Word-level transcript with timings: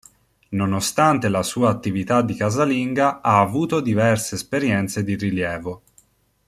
Nonostante 0.53 1.29
la 1.29 1.43
sua 1.43 1.69
attività 1.69 2.23
di 2.23 2.33
casalinga, 2.35 3.21
ha 3.21 3.39
avuto 3.39 3.81
diverse 3.81 4.33
esperienze 4.33 5.03
di 5.03 5.13
rilievo. 5.13 5.83